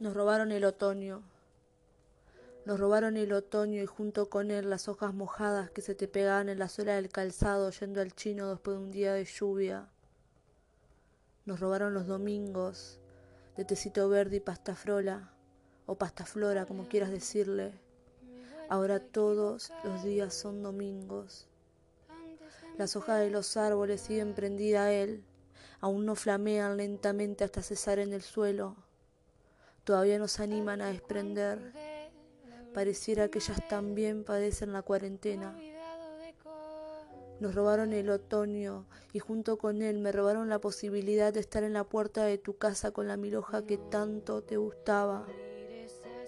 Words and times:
Nos 0.00 0.14
robaron 0.14 0.52
el 0.52 0.64
otoño. 0.64 1.24
Nos 2.64 2.78
robaron 2.78 3.16
el 3.16 3.32
otoño 3.32 3.82
y 3.82 3.86
junto 3.86 4.30
con 4.30 4.52
él 4.52 4.70
las 4.70 4.86
hojas 4.86 5.12
mojadas 5.12 5.70
que 5.70 5.82
se 5.82 5.96
te 5.96 6.06
pegaban 6.06 6.48
en 6.48 6.60
la 6.60 6.68
suela 6.68 6.94
del 6.94 7.08
calzado 7.08 7.68
yendo 7.70 8.00
al 8.00 8.14
chino 8.14 8.48
después 8.48 8.76
de 8.76 8.84
un 8.84 8.90
día 8.92 9.14
de 9.14 9.24
lluvia. 9.24 9.88
Nos 11.46 11.58
robaron 11.58 11.94
los 11.94 12.06
domingos 12.06 13.00
de 13.56 13.64
tecito 13.64 14.08
verde 14.08 14.36
y 14.36 14.40
pastafrola, 14.40 15.32
o 15.86 15.96
pastaflora, 15.96 16.64
como 16.64 16.86
quieras 16.86 17.10
decirle. 17.10 17.72
Ahora 18.68 19.00
todos 19.00 19.72
los 19.82 20.04
días 20.04 20.32
son 20.32 20.62
domingos. 20.62 21.48
Las 22.76 22.94
hojas 22.94 23.18
de 23.18 23.30
los 23.30 23.56
árboles 23.56 24.00
siguen 24.02 24.34
prendidas 24.34 24.82
a 24.82 24.92
él, 24.92 25.24
aún 25.80 26.06
no 26.06 26.14
flamean 26.14 26.76
lentamente 26.76 27.42
hasta 27.42 27.62
cesar 27.62 27.98
en 27.98 28.12
el 28.12 28.22
suelo 28.22 28.76
todavía 29.88 30.18
nos 30.18 30.38
animan 30.38 30.82
a 30.82 30.88
desprender. 30.88 31.72
Pareciera 32.74 33.30
que 33.30 33.38
ellas 33.38 33.66
también 33.70 34.22
padecen 34.22 34.74
la 34.74 34.82
cuarentena. 34.82 35.58
Nos 37.40 37.54
robaron 37.54 37.94
el 37.94 38.10
otoño 38.10 38.84
y 39.14 39.18
junto 39.18 39.56
con 39.56 39.80
él 39.80 39.98
me 39.98 40.12
robaron 40.12 40.50
la 40.50 40.58
posibilidad 40.58 41.32
de 41.32 41.40
estar 41.40 41.62
en 41.62 41.72
la 41.72 41.84
puerta 41.84 42.26
de 42.26 42.36
tu 42.36 42.58
casa 42.58 42.90
con 42.90 43.08
la 43.08 43.16
miloja 43.16 43.64
que 43.64 43.78
tanto 43.78 44.42
te 44.42 44.58
gustaba 44.58 45.26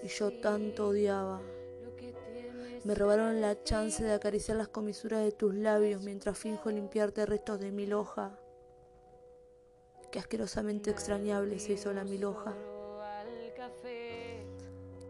y 0.03 0.09
yo 0.09 0.41
tanto 0.41 0.89
odiaba. 0.89 1.43
Me 2.85 2.95
robaron 2.95 3.43
la 3.43 3.63
chance 3.63 4.03
de 4.03 4.15
acariciar 4.15 4.57
las 4.57 4.69
comisuras 4.69 5.23
de 5.23 5.33
tus 5.33 5.55
labios 5.55 6.01
mientras 6.03 6.39
finjo 6.39 6.71
limpiarte 6.71 7.27
restos 7.27 7.61
de 7.61 7.73
miloja. 7.73 8.39
Qué 10.11 10.19
asquerosamente 10.19 10.91
extrañable 10.91 11.59
se 11.59 11.75
hizo 11.75 11.93
la 11.93 12.05
miloja. 12.05 12.57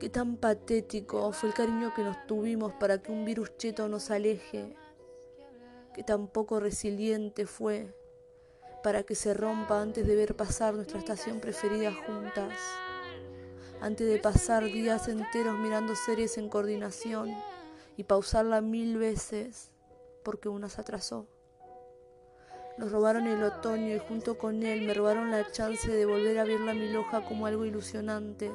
Qué 0.00 0.08
tan 0.08 0.36
patético 0.36 1.30
fue 1.32 1.50
el 1.50 1.54
cariño 1.54 1.92
que 1.94 2.02
nos 2.02 2.26
tuvimos 2.26 2.72
para 2.72 3.02
que 3.02 3.12
un 3.12 3.26
virus 3.26 3.56
cheto 3.58 3.86
nos 3.86 4.10
aleje. 4.10 4.74
Qué 5.94 6.02
tan 6.02 6.26
poco 6.26 6.58
resiliente 6.58 7.44
fue 7.44 7.94
para 8.82 9.02
que 9.02 9.14
se 9.14 9.34
rompa 9.34 9.82
antes 9.82 10.06
de 10.06 10.16
ver 10.16 10.36
pasar 10.36 10.72
nuestra 10.74 10.98
estación 10.98 11.40
preferida 11.40 11.92
juntas. 11.92 12.54
Antes 13.82 14.08
de 14.08 14.18
pasar 14.18 14.64
días 14.64 15.06
enteros 15.08 15.58
mirando 15.58 15.94
series 15.94 16.38
en 16.38 16.48
coordinación 16.48 17.34
y 17.96 18.04
pausarla 18.04 18.62
mil 18.62 18.96
veces 18.96 19.70
porque 20.22 20.48
una 20.48 20.70
se 20.70 20.80
atrasó. 20.80 21.26
Nos 22.78 22.92
robaron 22.92 23.26
el 23.26 23.42
otoño 23.42 23.94
y 23.94 23.98
junto 23.98 24.38
con 24.38 24.62
él 24.62 24.82
me 24.82 24.94
robaron 24.94 25.30
la 25.30 25.50
chance 25.50 25.90
de 25.90 26.06
volver 26.06 26.38
a 26.38 26.44
ver 26.44 26.60
la 26.60 26.74
miloja 26.74 27.24
como 27.24 27.46
algo 27.46 27.64
ilusionante 27.64 28.50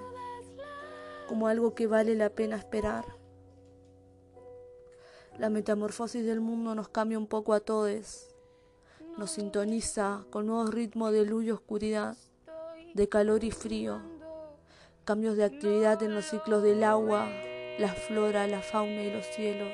como 1.26 1.48
algo 1.48 1.76
que 1.76 1.88
vale 1.88 2.16
la 2.16 2.30
pena 2.30 2.56
esperar. 2.56 3.06
La 5.38 5.50
metamorfosis 5.50 6.26
del 6.26 6.40
mundo 6.40 6.76
nos 6.76 6.88
cambia 6.88 7.18
un 7.18 7.28
poco 7.28 7.54
a 7.54 7.60
todos, 7.60 8.36
nos 9.18 9.32
sintoniza 9.32 10.26
con 10.30 10.46
nuevos 10.46 10.74
ritmos 10.74 11.12
de 11.12 11.26
luz 11.26 11.46
y 11.46 11.52
oscuridad, 11.52 12.16
de 12.94 13.10
calor 13.10 13.44
y 13.44 13.52
frío, 13.52 14.02
cambios 15.04 15.36
de 15.36 15.44
actividad 15.44 16.02
en 16.04 16.16
los 16.16 16.26
ciclos 16.26 16.64
del 16.64 16.84
agua, 16.84 17.28
la 17.78 17.94
flora, 17.94 18.48
la 18.48 18.62
fauna 18.62 19.04
y 19.04 19.12
los 19.12 19.26
cielos. 19.26 19.74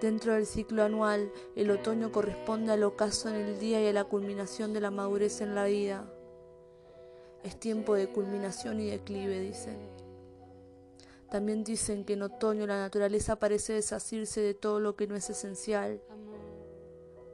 Dentro 0.00 0.32
del 0.32 0.46
ciclo 0.46 0.82
anual, 0.82 1.30
el 1.54 1.70
otoño 1.70 2.10
corresponde 2.10 2.72
al 2.72 2.84
ocaso 2.84 3.28
en 3.28 3.34
el 3.34 3.58
día 3.58 3.82
y 3.82 3.86
a 3.86 3.92
la 3.92 4.04
culminación 4.04 4.72
de 4.72 4.80
la 4.80 4.90
madurez 4.90 5.42
en 5.42 5.54
la 5.54 5.64
vida. 5.64 6.10
Es 7.42 7.60
tiempo 7.60 7.94
de 7.94 8.08
culminación 8.08 8.80
y 8.80 8.88
declive, 8.88 9.40
dicen. 9.40 9.78
También 11.30 11.64
dicen 11.64 12.04
que 12.04 12.14
en 12.14 12.22
otoño 12.22 12.66
la 12.66 12.80
naturaleza 12.80 13.38
parece 13.38 13.74
desasirse 13.74 14.40
de 14.40 14.54
todo 14.54 14.80
lo 14.80 14.96
que 14.96 15.06
no 15.06 15.16
es 15.16 15.28
esencial. 15.28 16.00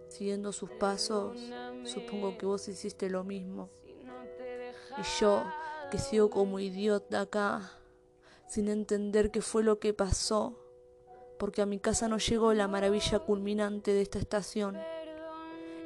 Siguiendo 0.09 0.53
sus 0.53 0.71
pasos, 0.71 1.39
supongo 1.85 2.37
que 2.37 2.47
vos 2.47 2.67
hiciste 2.67 3.09
lo 3.09 3.23
mismo. 3.23 3.71
Y 4.99 5.21
yo, 5.21 5.45
que 5.93 5.99
sigo 5.99 6.31
como 6.31 6.59
idiota 6.59 7.21
acá, 7.21 7.71
sin 8.49 8.69
entender 8.69 9.31
qué 9.31 9.41
fue 9.41 9.63
lo 9.63 9.79
que 9.79 9.95
pasó, 9.95 10.66
porque 11.39 11.63
a 11.63 11.67
mi 11.67 11.79
casa 11.79 12.09
no 12.09 12.19
llegó 12.19 12.53
la 12.55 12.69
maravilla 12.69 13.19
culminante 13.21 13.93
de 13.93 14.03
esta 14.03 14.19
estación. 14.19 14.77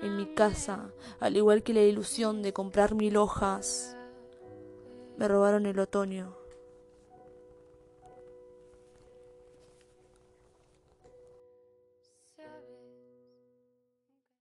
En 0.02 0.16
mi 0.16 0.34
casa, 0.34 0.92
al 1.18 1.36
igual 1.36 1.62
que 1.62 1.74
la 1.74 1.82
ilusión 1.82 2.42
de 2.42 2.52
comprar 2.52 2.94
mil 2.94 3.16
hojas, 3.16 3.96
me 5.16 5.28
robaron 5.28 5.66
el 5.66 5.78
otoño. 5.78 6.39